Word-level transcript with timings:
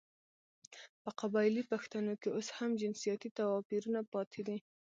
په 1.03 1.09
قبايلي 1.19 1.63
پښتانو 1.71 2.13
کې 2.21 2.29
اوس 2.35 2.47
هم 2.57 2.71
جنسيتي 2.81 3.29
تواپيرونه 3.39 3.99
پاتې 4.13 4.41
دي. 4.47 4.57